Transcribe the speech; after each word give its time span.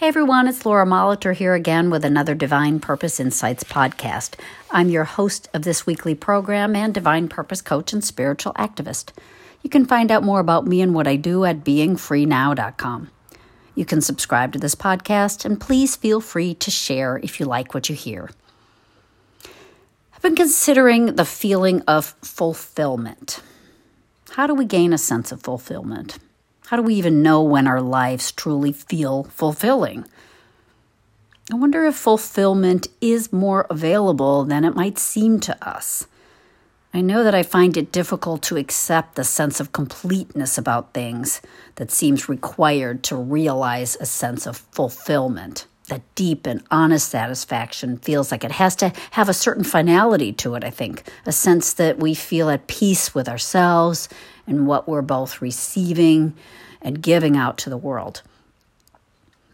Hey 0.00 0.08
everyone, 0.08 0.48
it's 0.48 0.64
Laura 0.64 0.86
Molitor 0.86 1.34
here 1.34 1.52
again 1.52 1.90
with 1.90 2.06
another 2.06 2.34
Divine 2.34 2.80
Purpose 2.80 3.20
Insights 3.20 3.64
podcast. 3.64 4.32
I'm 4.70 4.88
your 4.88 5.04
host 5.04 5.50
of 5.52 5.60
this 5.60 5.84
weekly 5.84 6.14
program 6.14 6.74
and 6.74 6.94
Divine 6.94 7.28
Purpose 7.28 7.60
coach 7.60 7.92
and 7.92 8.02
spiritual 8.02 8.54
activist. 8.54 9.10
You 9.60 9.68
can 9.68 9.84
find 9.84 10.10
out 10.10 10.22
more 10.22 10.40
about 10.40 10.66
me 10.66 10.80
and 10.80 10.94
what 10.94 11.06
I 11.06 11.16
do 11.16 11.44
at 11.44 11.64
beingfreenow.com. 11.64 13.10
You 13.74 13.84
can 13.84 14.00
subscribe 14.00 14.54
to 14.54 14.58
this 14.58 14.74
podcast 14.74 15.44
and 15.44 15.60
please 15.60 15.96
feel 15.96 16.22
free 16.22 16.54
to 16.54 16.70
share 16.70 17.18
if 17.18 17.38
you 17.38 17.44
like 17.44 17.74
what 17.74 17.90
you 17.90 17.94
hear. 17.94 18.30
I've 20.14 20.22
been 20.22 20.34
considering 20.34 21.16
the 21.16 21.26
feeling 21.26 21.82
of 21.82 22.14
fulfillment. 22.22 23.42
How 24.30 24.46
do 24.46 24.54
we 24.54 24.64
gain 24.64 24.94
a 24.94 24.98
sense 24.98 25.30
of 25.30 25.42
fulfillment? 25.42 26.18
How 26.70 26.76
do 26.76 26.84
we 26.84 26.94
even 26.94 27.20
know 27.20 27.42
when 27.42 27.66
our 27.66 27.80
lives 27.80 28.30
truly 28.30 28.70
feel 28.70 29.24
fulfilling? 29.24 30.06
I 31.52 31.56
wonder 31.56 31.84
if 31.84 31.96
fulfillment 31.96 32.86
is 33.00 33.32
more 33.32 33.66
available 33.68 34.44
than 34.44 34.64
it 34.64 34.76
might 34.76 34.96
seem 34.96 35.40
to 35.40 35.68
us. 35.68 36.06
I 36.94 37.00
know 37.00 37.24
that 37.24 37.34
I 37.34 37.42
find 37.42 37.76
it 37.76 37.90
difficult 37.90 38.42
to 38.44 38.56
accept 38.56 39.16
the 39.16 39.24
sense 39.24 39.58
of 39.58 39.72
completeness 39.72 40.56
about 40.56 40.94
things 40.94 41.40
that 41.74 41.90
seems 41.90 42.28
required 42.28 43.02
to 43.02 43.16
realize 43.16 43.96
a 43.98 44.06
sense 44.06 44.46
of 44.46 44.58
fulfillment. 44.70 45.66
That 45.88 46.02
deep 46.14 46.46
and 46.46 46.62
honest 46.70 47.08
satisfaction 47.08 47.96
feels 47.96 48.30
like 48.30 48.44
it 48.44 48.52
has 48.52 48.76
to 48.76 48.92
have 49.10 49.28
a 49.28 49.34
certain 49.34 49.64
finality 49.64 50.32
to 50.34 50.54
it, 50.54 50.62
I 50.62 50.70
think, 50.70 51.02
a 51.26 51.32
sense 51.32 51.72
that 51.72 51.98
we 51.98 52.14
feel 52.14 52.48
at 52.48 52.68
peace 52.68 53.12
with 53.12 53.28
ourselves 53.28 54.08
and 54.50 54.66
what 54.66 54.86
we're 54.88 55.00
both 55.00 55.40
receiving 55.40 56.34
and 56.82 57.02
giving 57.02 57.36
out 57.36 57.56
to 57.58 57.70
the 57.70 57.76
world. 57.76 58.22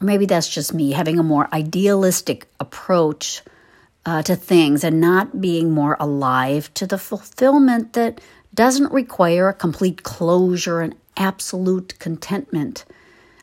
Maybe 0.00 0.26
that's 0.26 0.48
just 0.48 0.74
me 0.74 0.92
having 0.92 1.18
a 1.18 1.24
more 1.24 1.48
idealistic 1.52 2.48
approach 2.58 3.42
uh, 4.06 4.22
to 4.22 4.36
things 4.36 4.84
and 4.84 5.00
not 5.00 5.40
being 5.40 5.70
more 5.70 5.96
alive 6.00 6.72
to 6.74 6.86
the 6.86 6.98
fulfillment 6.98 7.92
that 7.92 8.20
doesn't 8.54 8.92
require 8.92 9.48
a 9.48 9.54
complete 9.54 10.02
closure 10.02 10.80
and 10.80 10.94
absolute 11.16 11.98
contentment. 11.98 12.84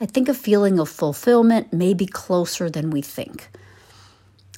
I 0.00 0.06
think 0.06 0.28
a 0.28 0.34
feeling 0.34 0.78
of 0.78 0.88
fulfillment 0.88 1.72
may 1.72 1.94
be 1.94 2.06
closer 2.06 2.70
than 2.70 2.90
we 2.90 3.02
think. 3.02 3.48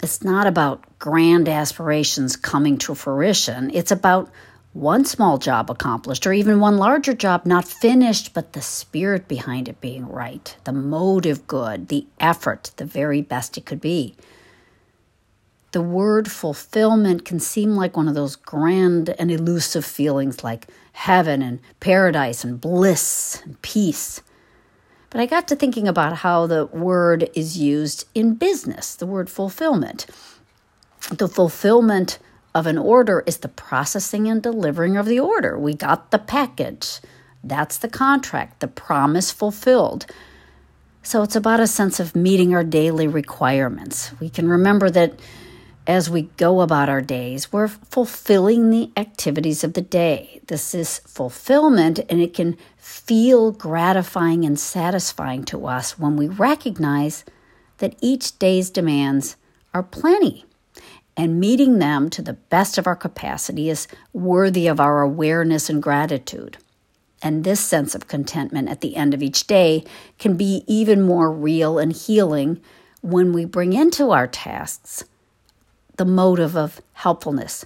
It's 0.03 0.23
not 0.23 0.47
about 0.47 0.99
grand 0.99 1.49
aspirations 1.49 2.37
coming 2.37 2.77
to 2.79 2.95
fruition, 2.95 3.71
it's 3.73 3.93
about 3.93 4.31
one 4.75 5.05
small 5.05 5.39
job 5.39 5.71
accomplished 5.71 6.27
or 6.27 6.33
even 6.33 6.59
one 6.59 6.77
larger 6.77 7.15
job 7.15 7.47
not 7.47 7.67
finished, 7.67 8.35
but 8.35 8.53
the 8.53 8.61
spirit 8.61 9.29
behind 9.29 9.69
it 9.69 9.81
being 9.81 10.07
right, 10.07 10.57
the 10.65 10.73
motive 10.73 11.47
good, 11.47 11.89
the 11.89 12.07
effort 12.19 12.73
the 12.77 12.85
very 12.85 13.23
best 13.23 13.57
it 13.57 13.65
could 13.65 13.81
be. 13.81 14.17
The 15.71 15.81
word 15.81 16.31
fulfillment 16.31 17.25
can 17.25 17.39
seem 17.39 17.77
like 17.77 17.97
one 17.97 18.09
of 18.09 18.15
those 18.15 18.37
grand 18.37 19.11
and 19.11 19.31
elusive 19.31 19.85
feelings 19.85 20.43
like 20.43 20.67
heaven 20.93 21.41
and 21.41 21.61
paradise 21.79 22.43
and 22.43 22.61
bliss 22.61 23.43
and 23.45 23.61
peace. 23.63 24.23
But 25.11 25.21
I 25.21 25.27
got 25.27 25.47
to 25.49 25.57
thinking 25.57 25.87
about 25.87 26.19
how 26.19 26.49
the 26.49 26.67
word 26.67 27.31
is 27.35 27.57
used 27.59 28.09
in 28.13 28.35
business, 28.35 28.97
the 28.97 29.07
word 29.07 29.31
fulfillment. 29.31 30.07
The 31.13 31.29
fulfillment 31.29 32.19
of 32.55 32.67
an 32.67 32.79
order 32.79 33.23
is 33.27 33.39
the 33.39 33.49
processing 33.49 34.29
and 34.29 34.43
delivering 34.43 34.97
of 34.97 35.07
the 35.07 35.21
order. 35.21 35.59
We 35.59 35.75
got 35.75 36.11
the 36.11 36.19
package. 36.19 37.01
That's 37.43 37.79
the 37.79 37.89
contract, 37.89 38.61
the 38.61 38.69
promise 38.69 39.33
fulfilled. 39.33 40.07
So 41.03 41.23
it's 41.23 41.37
about 41.37 41.61
a 41.61 41.67
sense 41.67 42.01
of 42.01 42.17
meeting 42.17 42.55
our 42.55 42.65
daily 42.65 43.07
requirements. 43.07 44.13
We 44.21 44.31
can 44.31 44.49
remember 44.49 44.89
that 44.91 45.19
as 45.87 46.09
we 46.09 46.23
go 46.39 46.63
about 46.63 46.89
our 46.89 47.03
days, 47.03 47.53
we're 47.53 47.69
fulfilling 47.69 48.71
the 48.71 48.91
activities 48.97 49.63
of 49.63 49.75
the 49.75 49.83
day. 49.83 50.41
This 50.47 50.75
is 50.75 51.01
fulfillment, 51.01 52.01
and 52.09 52.23
it 52.23 52.33
can 52.33 52.57
feel 52.79 53.53
gratifying 53.53 54.47
and 54.47 54.59
satisfying 54.59 55.45
to 55.45 55.67
us 55.67 55.99
when 55.99 56.17
we 56.17 56.27
recognize 56.27 57.25
that 57.79 57.97
each 58.01 58.39
day's 58.39 58.71
demands 58.71 59.37
are 59.75 59.83
plenty 59.83 60.47
and 61.17 61.39
meeting 61.39 61.79
them 61.79 62.11
to 62.11 62.23
the 62.23 62.33
best 62.33 62.79
of 62.79 62.87
our 62.87 62.97
capacity 62.97 63.69
is 63.69 63.87
worthy 64.13 64.67
of 64.67 64.81
our 64.81 65.01
awareness 65.01 65.71
and 65.71 65.83
gratitude. 65.83 66.59
And 67.23 67.45
this 67.45 67.61
sense 67.61 67.95
of 67.95 68.09
contentment 68.09 68.69
at 68.69 68.81
the 68.81 68.97
end 68.97 69.15
of 69.15 69.23
each 69.23 69.47
day 69.47 69.85
can 70.19 70.37
be 70.37 70.65
even 70.67 71.03
more 71.03 71.33
real 71.33 71.79
and 71.79 71.93
healing 71.93 72.61
when 73.01 73.33
we 73.33 73.45
bring 73.45 73.73
into 73.73 74.11
our 74.11 74.27
tasks 74.27 75.05
the 75.97 76.05
motive 76.05 76.57
of 76.57 76.81
helpfulness, 76.95 77.65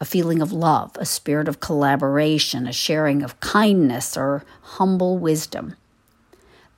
a 0.00 0.04
feeling 0.04 0.42
of 0.42 0.52
love, 0.52 0.92
a 0.96 1.06
spirit 1.06 1.48
of 1.48 1.60
collaboration, 1.60 2.66
a 2.66 2.72
sharing 2.72 3.22
of 3.22 3.40
kindness 3.40 4.16
or 4.16 4.44
humble 4.62 5.18
wisdom. 5.18 5.74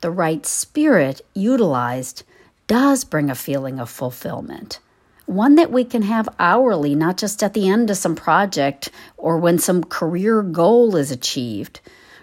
The 0.00 0.11
right 0.11 0.47
spirit 0.47 1.21
utilized 1.34 2.22
does 2.66 3.05
bring 3.05 3.31
a 3.31 3.34
feeling 3.34 3.81
of 3.81 3.91
fulfillment 3.91 4.78
one 5.27 5.55
that 5.55 5.71
we 5.71 5.84
can 5.84 6.03
have 6.03 6.28
hourly, 6.38 6.94
not 6.94 7.16
just 7.16 7.43
at 7.43 7.55
the 7.55 7.69
end 7.69 7.91
of 7.91 7.97
some 7.97 8.16
project 8.16 8.91
or 9.16 9.38
when 9.38 9.59
some 9.59 9.84
career 9.84 10.43
goal 10.43 10.97
is 10.97 11.10
achieved 11.10 11.81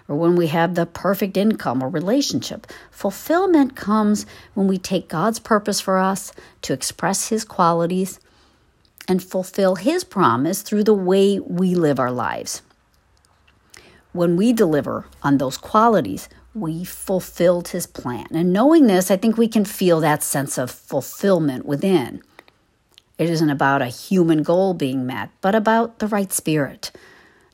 or 0.08 0.16
when 0.16 0.34
we 0.34 0.48
have 0.48 0.74
the 0.74 0.86
perfect 0.86 1.36
income 1.36 1.82
or 1.82 1.88
relationship. 1.88 2.66
Fulfillment 2.90 3.76
comes 3.76 4.26
when 4.54 4.66
we 4.66 4.76
take 4.76 5.08
God's 5.08 5.38
purpose 5.38 5.80
for 5.80 5.98
us 5.98 6.32
to 6.62 6.72
express 6.72 7.28
His 7.28 7.44
qualities 7.44 8.18
and 9.08 9.22
fulfill 9.22 9.76
His 9.76 10.04
promise 10.04 10.62
through 10.62 10.84
the 10.84 10.94
way 10.94 11.38
we 11.38 11.74
live 11.74 12.00
our 12.00 12.12
lives. 12.12 12.62
When 14.12 14.36
we 14.36 14.52
deliver 14.52 15.06
on 15.22 15.38
those 15.38 15.56
qualities, 15.56 16.28
we 16.54 16.84
fulfilled 16.84 17.68
His 17.68 17.86
plan. 17.86 18.26
And 18.32 18.52
knowing 18.52 18.88
this, 18.88 19.10
I 19.10 19.16
think 19.16 19.36
we 19.36 19.46
can 19.46 19.64
feel 19.64 20.00
that 20.00 20.24
sense 20.24 20.58
of 20.58 20.70
fulfillment 20.70 21.64
within. 21.64 22.22
It 23.20 23.28
isn't 23.28 23.50
about 23.50 23.82
a 23.82 23.88
human 23.88 24.42
goal 24.42 24.72
being 24.72 25.04
met, 25.04 25.28
but 25.42 25.54
about 25.54 25.98
the 25.98 26.06
right 26.06 26.32
spirit, 26.32 26.90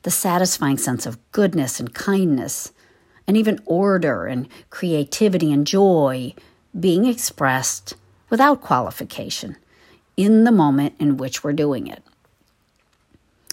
the 0.03 0.09
satisfying 0.09 0.77
sense 0.77 1.05
of 1.05 1.19
goodness 1.33 1.81
and 1.81 1.93
kindness, 1.93 2.71
and 3.27 3.35
even 3.35 3.59
order 3.65 4.27
and 4.27 4.47
creativity 4.69 5.51
and 5.51 5.67
joy 5.67 6.33
being 6.79 7.05
expressed 7.05 7.95
without 8.29 8.61
qualification 8.61 9.57
in 10.15 10.45
the 10.45 10.53
moment 10.53 10.95
in 10.99 11.17
which 11.17 11.43
we're 11.43 11.51
doing 11.51 11.87
it. 11.87 12.01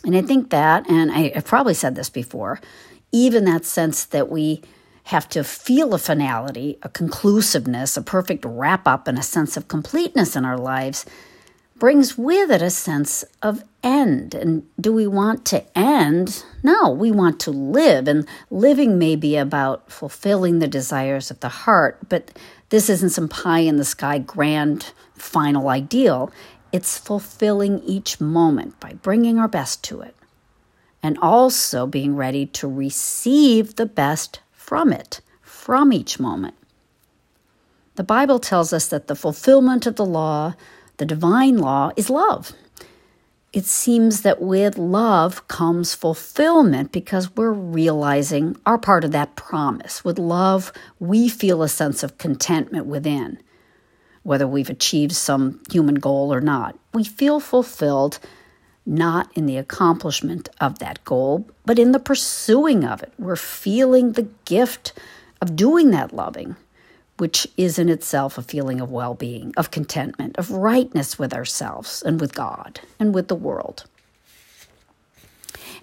And 0.05 0.15
I 0.17 0.23
think 0.23 0.51
that, 0.51 0.89
and 0.89 1.11
I, 1.11 1.33
have 1.35 1.47
probably 1.47 1.75
said 1.75 1.97
this 1.97 2.11
before, 2.11 2.61
even 3.11 3.45
that 3.47 3.65
sense 3.65 4.05
that 4.05 4.31
we 4.31 4.63
have 5.07 5.29
to 5.31 5.43
feel 5.43 5.93
a 5.95 5.99
finality, 5.99 6.79
a 6.85 6.89
conclusiveness, 6.89 7.97
a 7.97 8.03
perfect 8.03 8.45
wrap 8.45 8.87
up, 8.87 9.09
and 9.09 9.19
a 9.19 9.23
sense 9.23 9.57
of 9.57 9.67
completeness 9.67 10.37
in 10.37 10.45
our 10.45 10.57
lives 10.57 11.05
brings 11.77 12.17
with 12.17 12.51
it 12.51 12.63
a 12.63 12.71
sense 12.71 13.25
of 13.43 13.65
end. 13.83 14.35
And 14.35 14.67
do 14.81 14.93
we 14.93 15.07
want 15.07 15.45
to 15.47 15.79
end? 15.79 16.45
No, 16.63 16.91
we 16.91 17.11
want 17.11 17.41
to 17.41 17.51
live. 17.51 18.09
And 18.09 18.27
living 18.51 18.99
may 18.99 19.17
be 19.17 19.37
about 19.37 19.91
fulfilling 19.91 20.59
the 20.59 20.69
desires 20.69 21.31
of 21.31 21.41
the 21.41 21.49
heart, 21.49 22.09
but 22.09 22.39
this 22.71 22.89
isn't 22.89 23.11
some 23.11 23.29
pie 23.29 23.61
in 23.61 23.77
the 23.77 23.85
sky 23.85 24.19
grand 24.19 24.93
final 25.15 25.69
ideal. 25.69 26.31
It's 26.73 26.99
fulfilling 26.99 27.83
each 27.83 28.21
moment 28.21 28.81
by 28.81 28.95
bringing 28.95 29.39
our 29.39 29.49
best 29.49 29.85
to 29.85 30.01
it 30.01 30.17
and 31.03 31.19
also 31.19 31.87
being 31.87 32.17
ready 32.17 32.47
to 32.47 32.67
receive 32.67 33.77
the 33.77 33.87
best 33.87 34.41
from 34.53 34.93
it, 34.93 35.21
from 35.43 35.93
each 35.93 36.19
moment. 36.19 36.55
The 37.97 38.03
Bible 38.03 38.39
tells 38.39 38.73
us 38.73 38.89
that 38.89 39.07
the 39.07 39.15
fulfillment 39.15 39.87
of 39.87 39.97
the 39.97 40.07
law 40.07 40.55
the 40.97 41.07
divine 41.07 41.59
law 41.59 41.91
is 41.97 42.11
love. 42.11 42.53
It 43.53 43.67
seems 43.67 44.23
that 44.23 44.43
with 44.43 44.77
love 44.77 45.47
comes 45.47 45.95
fulfillment 45.95 46.91
because 46.91 47.37
we're 47.37 47.53
realizing 47.53 48.57
our 48.67 48.79
part 48.79 49.05
of 49.05 49.13
that 49.13 49.37
promise. 49.37 50.05
With 50.05 50.19
love, 50.19 50.73
we 50.99 51.29
feel 51.29 51.63
a 51.63 51.69
sense 51.69 52.03
of 52.03 52.19
contentment 52.19 52.87
within, 52.87 53.39
whether 54.25 54.47
we've 54.47 54.71
achieved 54.71 55.13
some 55.13 55.61
human 55.71 55.97
goal 55.97 56.35
or 56.35 56.41
not. 56.41 56.77
We 56.93 57.05
feel 57.05 57.39
fulfilled 57.39 58.19
not 58.85 59.31
in 59.37 59.47
the 59.47 59.57
accomplishment 59.57 60.49
of 60.61 60.81
that 60.81 61.05
goal, 61.05 61.49
but 61.65 61.79
in 61.79 61.93
the 61.93 62.01
pursuing 62.01 62.85
of 62.85 63.05
it. 63.05 63.13
We're 63.19 63.37
feeling 63.37 64.13
the 64.13 64.29
gift 64.45 64.93
of 65.41 65.55
doing 65.55 65.93
that 65.93 66.13
loving 66.13 66.57
which 67.19 67.47
is 67.57 67.79
in 67.79 67.89
itself 67.89 68.37
a 68.37 68.43
feeling 68.43 68.81
of 68.81 68.91
well 68.91 69.15
being, 69.15 69.53
of 69.57 69.71
contentment, 69.71 70.37
of 70.37 70.51
rightness 70.51 71.19
with 71.19 71.33
ourselves 71.33 72.03
and 72.03 72.21
with 72.21 72.35
God 72.35 72.81
and 72.99 73.15
with 73.15 73.29
the 73.29 73.35
world. 73.35 73.85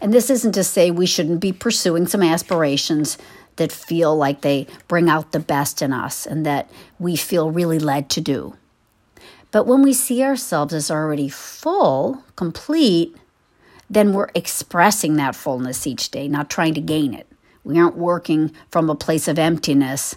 And 0.01 0.13
this 0.13 0.29
isn't 0.29 0.53
to 0.53 0.63
say 0.63 0.89
we 0.89 1.05
shouldn't 1.05 1.39
be 1.39 1.53
pursuing 1.53 2.07
some 2.07 2.23
aspirations 2.23 3.17
that 3.57 3.71
feel 3.71 4.15
like 4.15 4.41
they 4.41 4.67
bring 4.87 5.09
out 5.09 5.31
the 5.31 5.39
best 5.39 5.81
in 5.81 5.93
us 5.93 6.25
and 6.25 6.45
that 6.45 6.69
we 6.99 7.15
feel 7.15 7.51
really 7.51 7.79
led 7.79 8.09
to 8.09 8.21
do. 8.21 8.55
But 9.51 9.67
when 9.67 9.83
we 9.83 9.93
see 9.93 10.23
ourselves 10.23 10.73
as 10.73 10.89
already 10.89 11.29
full, 11.29 12.23
complete, 12.35 13.15
then 13.89 14.13
we're 14.13 14.29
expressing 14.33 15.17
that 15.17 15.35
fullness 15.35 15.85
each 15.85 16.09
day, 16.09 16.27
not 16.27 16.49
trying 16.49 16.73
to 16.73 16.81
gain 16.81 17.13
it. 17.13 17.27
We 17.63 17.77
aren't 17.77 17.97
working 17.97 18.53
from 18.69 18.89
a 18.89 18.95
place 18.95 19.27
of 19.27 19.37
emptiness, 19.37 20.15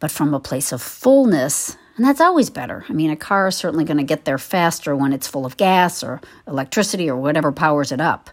but 0.00 0.10
from 0.10 0.34
a 0.34 0.40
place 0.40 0.72
of 0.72 0.82
fullness. 0.82 1.76
And 1.96 2.04
that's 2.04 2.20
always 2.20 2.50
better. 2.50 2.84
I 2.88 2.92
mean, 2.92 3.10
a 3.10 3.16
car 3.16 3.48
is 3.48 3.56
certainly 3.56 3.84
going 3.84 3.96
to 3.96 4.04
get 4.04 4.24
there 4.24 4.38
faster 4.38 4.94
when 4.94 5.12
it's 5.12 5.26
full 5.26 5.44
of 5.44 5.56
gas 5.56 6.02
or 6.02 6.20
electricity 6.46 7.10
or 7.10 7.16
whatever 7.16 7.50
powers 7.50 7.90
it 7.90 8.00
up. 8.00 8.30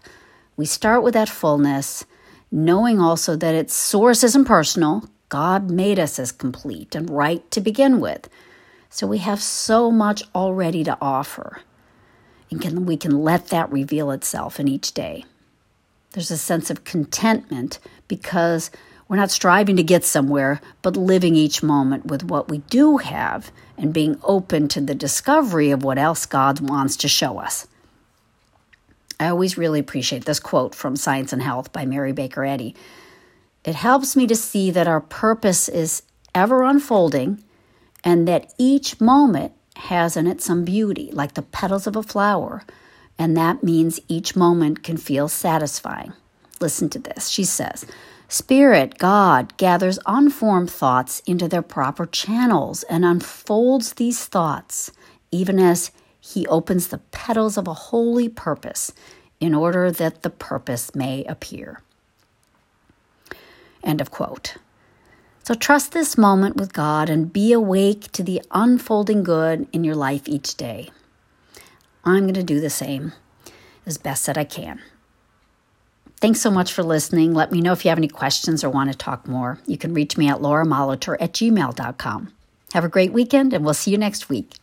We 0.56 0.66
start 0.66 1.02
with 1.02 1.14
that 1.14 1.28
fullness, 1.28 2.04
knowing 2.50 3.00
also 3.00 3.36
that 3.36 3.54
its 3.54 3.74
source 3.74 4.22
isn't 4.22 4.44
personal. 4.44 5.08
God 5.28 5.70
made 5.70 5.98
us 5.98 6.18
as 6.18 6.30
complete 6.30 6.94
and 6.94 7.10
right 7.10 7.48
to 7.50 7.60
begin 7.60 8.00
with. 8.00 8.28
So 8.88 9.06
we 9.06 9.18
have 9.18 9.42
so 9.42 9.90
much 9.90 10.22
already 10.34 10.84
to 10.84 10.96
offer. 11.00 11.60
And 12.50 12.60
can, 12.60 12.86
we 12.86 12.96
can 12.96 13.22
let 13.22 13.48
that 13.48 13.70
reveal 13.72 14.12
itself 14.12 14.60
in 14.60 14.68
each 14.68 14.92
day. 14.92 15.24
There's 16.12 16.30
a 16.30 16.38
sense 16.38 16.70
of 16.70 16.84
contentment 16.84 17.80
because 18.08 18.70
we're 19.08 19.16
not 19.16 19.30
striving 19.30 19.76
to 19.76 19.82
get 19.82 20.04
somewhere, 20.04 20.60
but 20.82 20.96
living 20.96 21.36
each 21.36 21.62
moment 21.62 22.06
with 22.06 22.24
what 22.24 22.48
we 22.48 22.58
do 22.58 22.96
have 22.96 23.52
and 23.78 23.92
being 23.92 24.18
open 24.24 24.68
to 24.68 24.80
the 24.80 24.94
discovery 24.94 25.70
of 25.70 25.84
what 25.84 25.98
else 25.98 26.26
God 26.26 26.60
wants 26.60 26.96
to 26.98 27.08
show 27.08 27.38
us. 27.38 27.66
I 29.20 29.28
always 29.28 29.56
really 29.56 29.80
appreciate 29.80 30.24
this 30.24 30.40
quote 30.40 30.74
from 30.74 30.96
Science 30.96 31.32
and 31.32 31.42
Health 31.42 31.72
by 31.72 31.86
Mary 31.86 32.12
Baker 32.12 32.44
Eddy. 32.44 32.74
It 33.64 33.74
helps 33.74 34.16
me 34.16 34.26
to 34.26 34.36
see 34.36 34.70
that 34.72 34.88
our 34.88 35.00
purpose 35.00 35.68
is 35.68 36.02
ever 36.34 36.62
unfolding 36.62 37.42
and 38.04 38.28
that 38.28 38.52
each 38.58 39.00
moment 39.00 39.52
has 39.76 40.16
in 40.16 40.26
it 40.26 40.42
some 40.42 40.64
beauty, 40.64 41.10
like 41.12 41.34
the 41.34 41.42
petals 41.42 41.86
of 41.86 41.96
a 41.96 42.02
flower, 42.02 42.64
and 43.18 43.36
that 43.36 43.62
means 43.62 44.00
each 44.08 44.36
moment 44.36 44.82
can 44.82 44.96
feel 44.96 45.28
satisfying. 45.28 46.12
Listen 46.60 46.88
to 46.90 46.98
this. 46.98 47.28
She 47.28 47.44
says, 47.44 47.86
Spirit, 48.28 48.98
God, 48.98 49.56
gathers 49.56 49.98
unformed 50.06 50.70
thoughts 50.70 51.20
into 51.26 51.46
their 51.46 51.62
proper 51.62 52.06
channels 52.06 52.82
and 52.84 53.04
unfolds 53.04 53.94
these 53.94 54.24
thoughts, 54.24 54.90
even 55.30 55.60
as 55.60 55.92
He 56.20 56.46
opens 56.46 56.88
the 56.88 56.98
petals 56.98 57.56
of 57.56 57.68
a 57.68 57.74
holy 57.74 58.28
purpose 58.28 58.92
in 59.38 59.54
order 59.54 59.90
that 59.92 60.22
the 60.22 60.30
purpose 60.30 60.94
may 60.94 61.24
appear. 61.24 61.82
End 63.84 64.00
of 64.00 64.10
quote. 64.10 64.56
So 65.44 65.54
trust 65.54 65.92
this 65.92 66.18
moment 66.18 66.56
with 66.56 66.72
God 66.72 67.08
and 67.08 67.32
be 67.32 67.52
awake 67.52 68.10
to 68.12 68.24
the 68.24 68.42
unfolding 68.50 69.22
good 69.22 69.68
in 69.72 69.84
your 69.84 69.94
life 69.94 70.22
each 70.26 70.56
day. 70.56 70.90
I'm 72.04 72.24
going 72.24 72.34
to 72.34 72.42
do 72.42 72.60
the 72.60 72.70
same 72.70 73.12
as 73.84 73.98
best 73.98 74.26
that 74.26 74.36
I 74.36 74.42
can. 74.42 74.80
Thanks 76.20 76.40
so 76.40 76.50
much 76.50 76.72
for 76.72 76.82
listening. 76.82 77.34
Let 77.34 77.52
me 77.52 77.60
know 77.60 77.72
if 77.72 77.84
you 77.84 77.90
have 77.90 77.98
any 77.98 78.08
questions 78.08 78.64
or 78.64 78.70
want 78.70 78.90
to 78.90 78.96
talk 78.96 79.28
more. 79.28 79.58
You 79.66 79.76
can 79.76 79.92
reach 79.92 80.16
me 80.16 80.28
at 80.28 80.38
lauramolitor 80.38 81.16
at 81.20 81.34
gmail.com. 81.34 82.32
Have 82.72 82.84
a 82.84 82.88
great 82.88 83.12
weekend, 83.12 83.52
and 83.52 83.64
we'll 83.64 83.74
see 83.74 83.90
you 83.90 83.98
next 83.98 84.28
week. 84.28 84.54